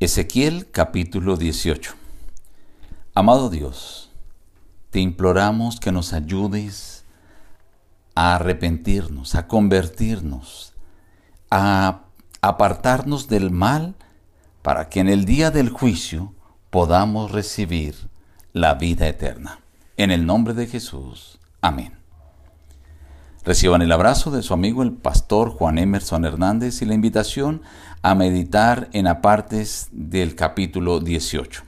Ezequiel 0.00 0.70
capítulo 0.70 1.36
18 1.36 1.92
Amado 3.16 3.50
Dios, 3.50 4.12
te 4.90 5.00
imploramos 5.00 5.80
que 5.80 5.90
nos 5.90 6.12
ayudes 6.12 7.04
a 8.14 8.36
arrepentirnos, 8.36 9.34
a 9.34 9.48
convertirnos, 9.48 10.72
a 11.50 12.02
apartarnos 12.42 13.26
del 13.26 13.50
mal, 13.50 13.96
para 14.62 14.88
que 14.88 15.00
en 15.00 15.08
el 15.08 15.24
día 15.24 15.50
del 15.50 15.68
juicio 15.68 16.32
podamos 16.70 17.32
recibir 17.32 17.96
la 18.52 18.74
vida 18.74 19.08
eterna. 19.08 19.58
En 19.96 20.12
el 20.12 20.26
nombre 20.26 20.54
de 20.54 20.68
Jesús. 20.68 21.40
Amén. 21.60 21.97
Reciban 23.48 23.80
el 23.80 23.92
abrazo 23.92 24.30
de 24.30 24.42
su 24.42 24.52
amigo 24.52 24.82
el 24.82 24.92
pastor 24.92 25.48
Juan 25.48 25.78
Emerson 25.78 26.26
Hernández 26.26 26.82
y 26.82 26.84
la 26.84 26.92
invitación 26.92 27.62
a 28.02 28.14
meditar 28.14 28.90
en 28.92 29.06
apartes 29.06 29.88
del 29.90 30.34
capítulo 30.34 31.00
18. 31.00 31.62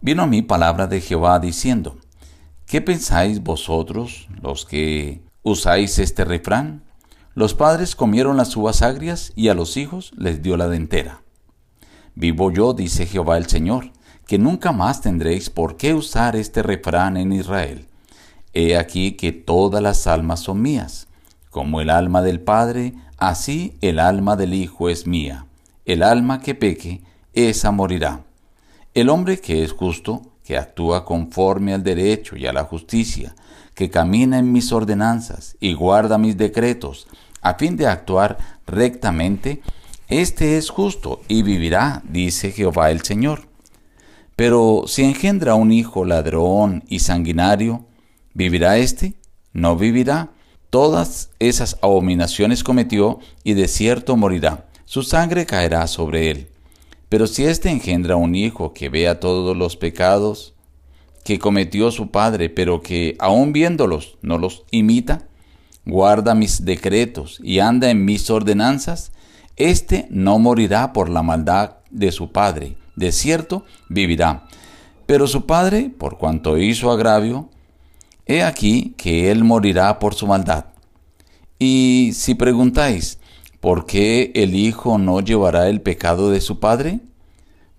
Vino 0.00 0.22
a 0.22 0.28
mí 0.28 0.42
palabra 0.42 0.86
de 0.86 1.00
Jehová 1.00 1.40
diciendo, 1.40 1.96
¿qué 2.64 2.80
pensáis 2.80 3.42
vosotros 3.42 4.28
los 4.40 4.64
que 4.66 5.20
usáis 5.42 5.98
este 5.98 6.24
refrán? 6.24 6.84
Los 7.34 7.54
padres 7.54 7.96
comieron 7.96 8.36
las 8.36 8.56
uvas 8.56 8.82
agrias 8.82 9.32
y 9.34 9.48
a 9.48 9.54
los 9.54 9.76
hijos 9.76 10.12
les 10.16 10.42
dio 10.42 10.56
la 10.56 10.68
dentera. 10.68 11.22
Vivo 12.14 12.52
yo, 12.52 12.72
dice 12.72 13.04
Jehová 13.04 13.36
el 13.36 13.48
Señor, 13.48 13.90
que 14.28 14.38
nunca 14.38 14.70
más 14.70 15.00
tendréis 15.00 15.50
por 15.50 15.76
qué 15.76 15.94
usar 15.94 16.36
este 16.36 16.62
refrán 16.62 17.16
en 17.16 17.32
Israel 17.32 17.87
He 18.60 18.76
aquí 18.76 19.12
que 19.12 19.30
todas 19.30 19.80
las 19.80 20.08
almas 20.08 20.40
son 20.40 20.60
mías. 20.60 21.06
Como 21.48 21.80
el 21.80 21.90
alma 21.90 22.22
del 22.22 22.40
Padre, 22.40 22.92
así 23.16 23.76
el 23.82 24.00
alma 24.00 24.34
del 24.34 24.52
Hijo 24.52 24.88
es 24.88 25.06
mía. 25.06 25.46
El 25.84 26.02
alma 26.02 26.40
que 26.40 26.56
peque, 26.56 27.00
esa 27.34 27.70
morirá. 27.70 28.24
El 28.94 29.10
hombre 29.10 29.38
que 29.38 29.62
es 29.62 29.70
justo, 29.70 30.22
que 30.42 30.58
actúa 30.58 31.04
conforme 31.04 31.72
al 31.72 31.84
derecho 31.84 32.34
y 32.36 32.48
a 32.48 32.52
la 32.52 32.64
justicia, 32.64 33.36
que 33.74 33.90
camina 33.90 34.40
en 34.40 34.50
mis 34.50 34.72
ordenanzas 34.72 35.56
y 35.60 35.74
guarda 35.74 36.18
mis 36.18 36.36
decretos, 36.36 37.06
a 37.40 37.54
fin 37.54 37.76
de 37.76 37.86
actuar 37.86 38.38
rectamente, 38.66 39.62
este 40.08 40.58
es 40.58 40.68
justo 40.68 41.20
y 41.28 41.42
vivirá, 41.42 42.02
dice 42.08 42.50
Jehová 42.50 42.90
el 42.90 43.02
Señor. 43.02 43.42
Pero 44.34 44.82
si 44.88 45.04
engendra 45.04 45.54
un 45.54 45.70
hijo 45.70 46.04
ladrón 46.04 46.82
y 46.88 46.98
sanguinario, 46.98 47.84
¿Vivirá 48.38 48.78
éste? 48.78 49.14
No 49.52 49.76
vivirá. 49.76 50.30
Todas 50.70 51.30
esas 51.40 51.76
abominaciones 51.82 52.62
cometió 52.62 53.18
y 53.42 53.54
de 53.54 53.66
cierto 53.66 54.16
morirá. 54.16 54.68
Su 54.84 55.02
sangre 55.02 55.44
caerá 55.44 55.88
sobre 55.88 56.30
él. 56.30 56.48
Pero 57.08 57.26
si 57.26 57.46
éste 57.46 57.68
engendra 57.68 58.14
un 58.14 58.36
hijo 58.36 58.72
que 58.74 58.90
vea 58.90 59.18
todos 59.18 59.56
los 59.56 59.76
pecados 59.76 60.54
que 61.24 61.40
cometió 61.40 61.90
su 61.90 62.12
padre, 62.12 62.48
pero 62.48 62.80
que 62.80 63.16
aun 63.18 63.52
viéndolos 63.52 64.18
no 64.22 64.38
los 64.38 64.62
imita, 64.70 65.26
guarda 65.84 66.36
mis 66.36 66.64
decretos 66.64 67.40
y 67.42 67.58
anda 67.58 67.90
en 67.90 68.04
mis 68.04 68.30
ordenanzas, 68.30 69.10
éste 69.56 70.06
no 70.10 70.38
morirá 70.38 70.92
por 70.92 71.08
la 71.08 71.24
maldad 71.24 71.78
de 71.90 72.12
su 72.12 72.30
padre, 72.30 72.76
de 72.94 73.10
cierto 73.10 73.64
vivirá. 73.88 74.46
Pero 75.06 75.26
su 75.26 75.44
padre, 75.44 75.90
por 75.90 76.18
cuanto 76.18 76.56
hizo 76.56 76.92
agravio, 76.92 77.50
He 78.30 78.42
aquí 78.42 78.92
que 78.98 79.30
él 79.30 79.42
morirá 79.42 79.98
por 79.98 80.14
su 80.14 80.26
maldad. 80.26 80.66
Y 81.58 82.10
si 82.12 82.34
preguntáis, 82.34 83.18
¿por 83.58 83.86
qué 83.86 84.32
el 84.34 84.54
Hijo 84.54 84.98
no 84.98 85.20
llevará 85.20 85.70
el 85.70 85.80
pecado 85.80 86.30
de 86.30 86.42
su 86.42 86.60
Padre? 86.60 87.00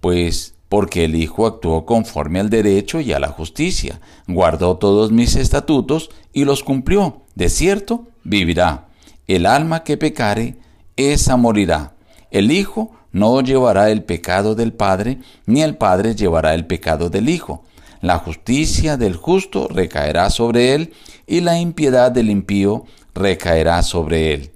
Pues 0.02 0.56
porque 0.68 1.06
el 1.06 1.16
Hijo 1.16 1.46
actuó 1.46 1.86
conforme 1.86 2.40
al 2.40 2.50
derecho 2.50 3.00
y 3.00 3.14
a 3.14 3.20
la 3.20 3.28
justicia, 3.28 4.02
guardó 4.28 4.78
todos 4.78 5.12
mis 5.12 5.36
estatutos 5.36 6.10
y 6.34 6.46
los 6.46 6.64
cumplió. 6.64 7.22
De 7.36 7.50
cierto, 7.50 8.08
vivirá. 8.24 8.88
El 9.28 9.46
alma 9.46 9.84
que 9.84 9.98
pecare, 9.98 10.56
esa 10.96 11.38
morirá. 11.38 11.94
El 12.32 12.52
Hijo 12.52 12.90
no 13.12 13.40
llevará 13.42 13.92
el 13.92 14.04
pecado 14.04 14.56
del 14.56 14.74
Padre, 14.74 15.20
ni 15.46 15.62
el 15.62 15.78
Padre 15.78 16.16
llevará 16.16 16.56
el 16.56 16.66
pecado 16.66 17.12
del 17.12 17.30
Hijo 17.30 17.64
la 18.02 18.18
justicia 18.20 18.98
del 18.98 19.16
justo 19.16 19.68
recaerá 19.68 20.30
sobre 20.30 20.74
él 20.74 20.94
y 21.28 21.42
la 21.42 21.60
impiedad 21.60 22.12
del 22.12 22.30
impío 22.30 22.86
recaerá 23.14 23.84
sobre 23.84 24.34
él. 24.34 24.52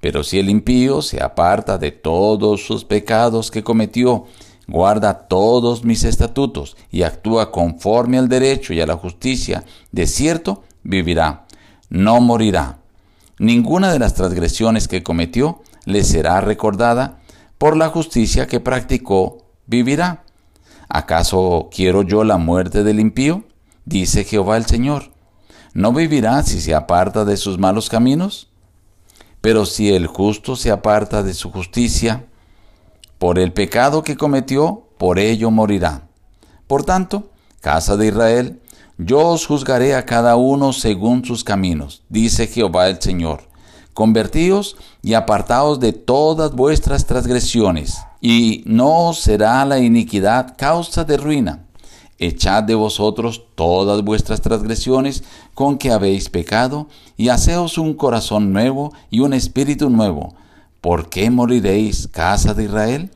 Pero 0.00 0.22
si 0.22 0.38
el 0.38 0.50
impío 0.50 1.02
se 1.02 1.22
aparta 1.22 1.78
de 1.78 1.90
todos 1.90 2.64
sus 2.64 2.84
pecados 2.84 3.50
que 3.50 3.64
cometió, 3.64 4.26
guarda 4.68 5.26
todos 5.26 5.84
mis 5.84 6.04
estatutos 6.04 6.76
y 6.90 7.02
actúa 7.02 7.50
conforme 7.50 8.18
al 8.18 8.28
derecho 8.28 8.72
y 8.72 8.80
a 8.80 8.86
la 8.86 8.96
justicia, 8.96 9.64
de 9.92 10.06
cierto 10.06 10.62
vivirá, 10.82 11.46
no 11.88 12.20
morirá. 12.20 12.78
Ninguna 13.38 13.92
de 13.92 13.98
las 13.98 14.14
transgresiones 14.14 14.88
que 14.88 15.02
cometió 15.02 15.60
le 15.84 16.04
será 16.04 16.40
recordada, 16.40 17.18
por 17.58 17.76
la 17.76 17.88
justicia 17.88 18.46
que 18.46 18.60
practicó 18.60 19.38
vivirá. 19.66 20.25
¿Acaso 20.88 21.68
quiero 21.72 22.02
yo 22.02 22.24
la 22.24 22.38
muerte 22.38 22.84
del 22.84 23.00
impío? 23.00 23.44
Dice 23.84 24.24
Jehová 24.24 24.56
el 24.56 24.66
Señor. 24.66 25.12
¿No 25.74 25.92
vivirá 25.92 26.42
si 26.42 26.60
se 26.60 26.74
aparta 26.74 27.24
de 27.24 27.36
sus 27.36 27.58
malos 27.58 27.88
caminos? 27.88 28.48
Pero 29.40 29.66
si 29.66 29.92
el 29.92 30.06
justo 30.06 30.56
se 30.56 30.70
aparta 30.70 31.22
de 31.22 31.34
su 31.34 31.50
justicia, 31.50 32.24
por 33.18 33.38
el 33.38 33.52
pecado 33.52 34.02
que 34.02 34.16
cometió, 34.16 34.88
por 34.98 35.18
ello 35.18 35.50
morirá. 35.50 36.08
Por 36.66 36.84
tanto, 36.84 37.30
casa 37.60 37.96
de 37.96 38.08
Israel, 38.08 38.60
yo 38.98 39.28
os 39.28 39.46
juzgaré 39.46 39.94
a 39.94 40.06
cada 40.06 40.36
uno 40.36 40.72
según 40.72 41.24
sus 41.24 41.44
caminos, 41.44 42.02
dice 42.08 42.46
Jehová 42.46 42.88
el 42.88 43.00
Señor. 43.00 43.42
Convertíos 43.92 44.76
y 45.02 45.14
apartaos 45.14 45.80
de 45.80 45.92
todas 45.92 46.52
vuestras 46.52 47.06
transgresiones, 47.06 47.98
y 48.28 48.64
no 48.66 49.12
será 49.12 49.64
la 49.64 49.78
iniquidad 49.78 50.56
causa 50.58 51.04
de 51.04 51.16
ruina. 51.16 51.64
Echad 52.18 52.64
de 52.64 52.74
vosotros 52.74 53.44
todas 53.54 54.02
vuestras 54.02 54.40
transgresiones 54.40 55.22
con 55.54 55.78
que 55.78 55.92
habéis 55.92 56.28
pecado, 56.28 56.88
y 57.16 57.28
haceos 57.28 57.78
un 57.78 57.94
corazón 57.94 58.52
nuevo 58.52 58.92
y 59.10 59.20
un 59.20 59.32
espíritu 59.32 59.90
nuevo. 59.90 60.34
¿Por 60.80 61.08
qué 61.08 61.30
moriréis, 61.30 62.08
casa 62.08 62.52
de 62.52 62.64
Israel? 62.64 63.10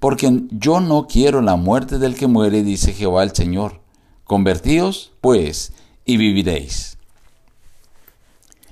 Porque 0.00 0.44
yo 0.50 0.80
no 0.80 1.06
quiero 1.06 1.42
la 1.42 1.56
muerte 1.56 1.98
del 1.98 2.14
que 2.14 2.26
muere, 2.26 2.62
dice 2.62 2.94
Jehová 2.94 3.24
el 3.24 3.34
Señor. 3.34 3.82
Convertíos, 4.24 5.12
pues, 5.20 5.74
y 6.06 6.16
viviréis. 6.16 6.96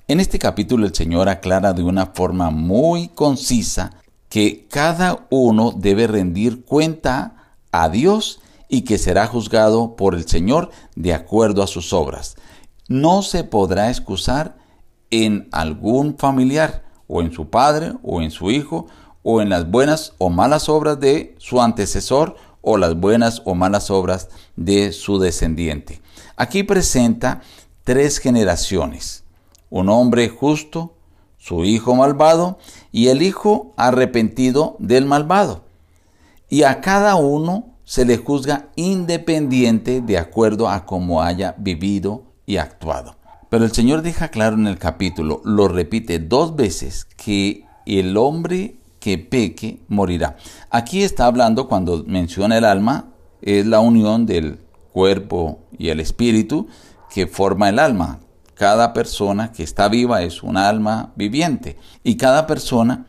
En 0.09 0.19
este 0.19 0.39
capítulo 0.39 0.87
el 0.87 0.95
Señor 0.95 1.28
aclara 1.28 1.75
de 1.75 1.83
una 1.83 2.06
forma 2.06 2.49
muy 2.49 3.09
concisa 3.09 3.93
que 4.34 4.67
cada 4.69 5.28
uno 5.31 5.71
debe 5.71 6.09
rendir 6.09 6.65
cuenta 6.65 7.55
a 7.71 7.89
Dios 7.89 8.41
y 8.69 8.81
que 8.83 8.99
será 8.99 9.28
juzgado 9.28 9.95
por 9.95 10.17
el 10.17 10.27
Señor 10.27 10.72
de 10.97 11.15
acuerdo 11.15 11.62
a 11.62 11.69
sus 11.69 11.93
obras. 11.93 12.34
No 12.89 13.22
se 13.22 13.45
podrá 13.45 13.91
excusar 13.91 14.56
en 15.12 15.49
algún 15.53 16.19
familiar, 16.19 16.83
o 17.06 17.21
en 17.21 17.31
su 17.31 17.49
padre, 17.49 17.93
o 18.03 18.22
en 18.22 18.33
su 18.33 18.50
hijo, 18.50 18.89
o 19.22 19.41
en 19.41 19.50
las 19.50 19.71
buenas 19.71 20.15
o 20.19 20.31
malas 20.31 20.69
obras 20.69 20.99
de 20.99 21.37
su 21.39 21.62
antecesor, 21.62 22.34
o 22.61 22.77
las 22.77 22.97
buenas 22.97 23.41
o 23.45 23.55
malas 23.55 23.89
obras 23.89 24.31
de 24.56 24.91
su 24.91 25.21
descendiente. 25.21 26.03
Aquí 26.34 26.65
presenta 26.65 27.41
tres 27.84 28.19
generaciones 28.19 29.25
un 29.75 29.89
hombre 29.89 30.28
justo, 30.28 30.94
su 31.44 31.66
hijo 31.66 31.94
malvado 31.94 32.56
y 32.91 33.09
el 33.09 33.21
hijo 33.21 33.75
arrepentido 33.77 34.77
del 34.78 35.05
malvado. 35.05 35.65
Y 36.49 36.62
a 36.62 36.81
cada 36.81 37.16
uno 37.16 37.77
se 37.84 38.07
le 38.07 38.16
juzga 38.16 38.71
independiente 38.77 40.01
de 40.01 40.16
acuerdo 40.16 40.71
a 40.71 40.86
cómo 40.86 41.22
haya 41.22 41.54
vivido 41.59 42.22
y 42.47 42.57
actuado. 42.57 43.16
Pero 43.51 43.66
el 43.66 43.72
Señor 43.72 44.01
deja 44.01 44.28
claro 44.28 44.57
en 44.57 44.66
el 44.66 44.78
capítulo, 44.78 45.42
lo 45.45 45.68
repite 45.68 46.18
dos 46.18 46.57
veces, 46.57 47.04
que 47.04 47.66
el 47.84 48.16
hombre 48.16 48.77
que 48.98 49.18
peque 49.18 49.83
morirá. 49.89 50.36
Aquí 50.71 51.03
está 51.03 51.27
hablando 51.27 51.68
cuando 51.68 52.04
menciona 52.07 52.57
el 52.57 52.65
alma, 52.65 53.10
es 53.42 53.66
la 53.66 53.80
unión 53.80 54.24
del 54.24 54.60
cuerpo 54.95 55.59
y 55.77 55.91
el 55.91 56.01
espíritu 56.01 56.68
que 57.13 57.27
forma 57.27 57.68
el 57.68 57.78
alma. 57.78 58.21
Cada 58.54 58.92
persona 58.92 59.53
que 59.53 59.62
está 59.62 59.89
viva 59.89 60.22
es 60.22 60.42
un 60.42 60.56
alma 60.56 61.12
viviente 61.16 61.77
y 62.03 62.16
cada 62.16 62.47
persona 62.47 63.06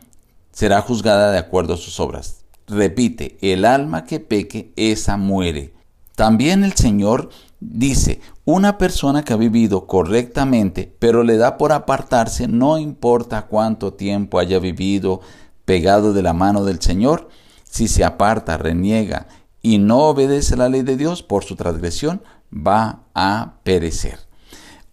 será 0.52 0.80
juzgada 0.80 1.30
de 1.30 1.38
acuerdo 1.38 1.74
a 1.74 1.78
sus 1.78 2.00
obras. 2.00 2.44
Repite, 2.66 3.38
el 3.40 3.64
alma 3.64 4.04
que 4.04 4.18
peque, 4.18 4.72
esa 4.74 5.16
muere. 5.16 5.72
También 6.16 6.64
el 6.64 6.72
Señor 6.72 7.28
dice, 7.60 8.20
una 8.44 8.78
persona 8.78 9.22
que 9.22 9.34
ha 9.34 9.36
vivido 9.36 9.86
correctamente, 9.86 10.92
pero 10.98 11.22
le 11.22 11.36
da 11.36 11.58
por 11.58 11.72
apartarse, 11.72 12.48
no 12.48 12.78
importa 12.78 13.46
cuánto 13.46 13.92
tiempo 13.92 14.38
haya 14.38 14.58
vivido 14.58 15.20
pegado 15.64 16.12
de 16.12 16.22
la 16.22 16.32
mano 16.32 16.64
del 16.64 16.80
Señor, 16.80 17.28
si 17.64 17.86
se 17.88 18.04
aparta, 18.04 18.56
reniega 18.56 19.28
y 19.62 19.78
no 19.78 19.98
obedece 19.98 20.56
la 20.56 20.68
ley 20.68 20.82
de 20.82 20.96
Dios 20.96 21.22
por 21.22 21.44
su 21.44 21.56
transgresión, 21.56 22.22
va 22.52 23.02
a 23.14 23.54
perecer. 23.62 24.25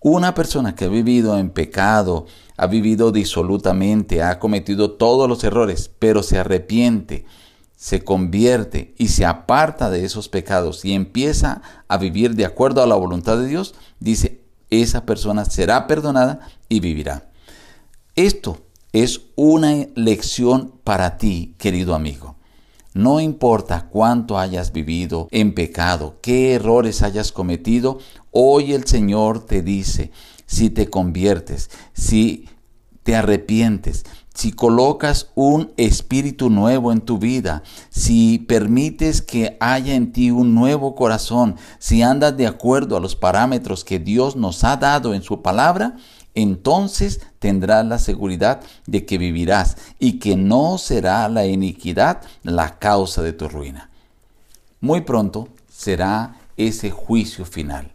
Una 0.03 0.35
persona 0.35 0.75
que 0.75 0.83
ha 0.83 0.89
vivido 0.89 1.39
en 1.39 1.50
pecado, 1.50 2.25
ha 2.57 2.67
vivido 2.67 3.13
disolutamente, 3.13 4.21
ha 4.21 4.38
cometido 4.38 4.91
todos 4.91 5.29
los 5.29 5.45
errores, 5.45 5.89
pero 5.97 6.23
se 6.23 6.38
arrepiente, 6.38 7.23
se 7.77 8.03
convierte 8.03 8.94
y 8.97 9.07
se 9.07 9.25
aparta 9.25 9.89
de 9.89 10.03
esos 10.03 10.27
pecados 10.27 10.83
y 10.83 10.91
empieza 10.91 11.61
a 11.88 11.97
vivir 11.97 12.35
de 12.35 12.44
acuerdo 12.44 12.83
a 12.83 12.85
la 12.85 12.95
voluntad 12.95 13.38
de 13.38 13.47
Dios, 13.47 13.75
dice, 14.01 14.41
esa 14.69 15.05
persona 15.05 15.45
será 15.45 15.88
perdonada 15.88 16.50
y 16.67 16.81
vivirá. 16.81 17.31
Esto 18.17 18.57
es 18.91 19.21
una 19.35 19.88
lección 19.95 20.73
para 20.83 21.17
ti, 21.17 21.55
querido 21.57 21.95
amigo. 21.95 22.35
No 22.93 23.19
importa 23.19 23.87
cuánto 23.89 24.37
hayas 24.37 24.71
vivido 24.71 25.27
en 25.31 25.55
pecado, 25.55 26.17
qué 26.21 26.53
errores 26.53 27.01
hayas 27.01 27.31
cometido, 27.31 27.97
hoy 28.29 28.73
el 28.73 28.85
Señor 28.85 29.45
te 29.45 29.63
dice, 29.63 30.11
si 30.45 30.69
te 30.69 30.89
conviertes, 30.89 31.71
si 31.93 32.47
te 33.01 33.15
arrepientes, 33.15 34.05
si 34.35 34.51
colocas 34.51 35.29
un 35.35 35.71
espíritu 35.77 36.49
nuevo 36.49 36.91
en 36.91 37.01
tu 37.01 37.17
vida, 37.17 37.63
si 37.89 38.39
permites 38.39 39.21
que 39.21 39.57
haya 39.59 39.95
en 39.95 40.11
ti 40.11 40.31
un 40.31 40.53
nuevo 40.55 40.95
corazón, 40.95 41.55
si 41.79 42.01
andas 42.01 42.37
de 42.37 42.47
acuerdo 42.47 42.95
a 42.95 42.99
los 42.99 43.15
parámetros 43.15 43.83
que 43.83 43.99
Dios 43.99 44.35
nos 44.35 44.63
ha 44.63 44.77
dado 44.77 45.13
en 45.13 45.23
su 45.23 45.41
palabra, 45.41 45.97
entonces 46.35 47.21
tendrás 47.39 47.85
la 47.85 48.00
seguridad 48.00 48.62
de 48.88 49.06
que 49.06 49.18
vivirás 49.18 49.77
y 50.00 50.19
que 50.19 50.35
no 50.35 50.77
será 50.77 51.27
la 51.30 51.45
iniquidad 51.45 52.21
la 52.44 52.80
causa 52.80 53.21
de 53.21 53.33
tu 53.33 53.47
ruina. 53.47 53.89
Muy 54.80 55.01
pronto 55.01 55.50
será 55.69 56.38
ese 56.57 56.91
juicio 56.91 57.45
final 57.45 57.91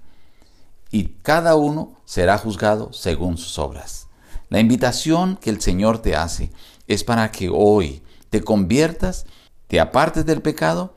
y 0.91 1.15
cada 1.23 1.57
uno 1.57 1.93
será 2.05 2.39
juzgado 2.39 2.93
según 2.93 3.37
sus 3.37 3.59
obras. 3.59 4.07
La 4.49 4.61
invitación 4.61 5.37
que 5.37 5.51
el 5.51 5.61
Señor 5.61 5.99
te 5.99 6.17
hace 6.17 6.51
es 6.87 7.05
para 7.05 7.31
que 7.31 7.51
hoy 7.53 8.03
te 8.31 8.43
conviertas, 8.43 9.27
te 9.67 9.81
apartes 9.81 10.25
del 10.25 10.41
pecado, 10.41 10.95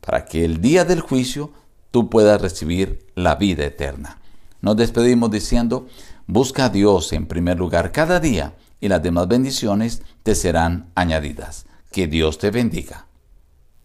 para 0.00 0.26
que 0.26 0.44
el 0.44 0.60
día 0.60 0.84
del 0.84 1.00
juicio 1.00 1.52
tú 1.90 2.10
puedas 2.10 2.40
recibir 2.40 3.06
la 3.14 3.36
vida 3.36 3.64
eterna. 3.64 4.18
Nos 4.60 4.76
despedimos 4.76 5.30
diciendo, 5.30 5.86
Busca 6.26 6.66
a 6.66 6.68
Dios 6.70 7.12
en 7.12 7.26
primer 7.26 7.58
lugar 7.58 7.92
cada 7.92 8.18
día 8.18 8.54
y 8.80 8.88
las 8.88 9.02
demás 9.02 9.28
bendiciones 9.28 10.02
te 10.22 10.34
serán 10.34 10.90
añadidas. 10.94 11.66
Que 11.92 12.06
Dios 12.06 12.38
te 12.38 12.50
bendiga. 12.50 13.06